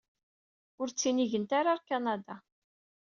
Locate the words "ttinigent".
0.89-1.51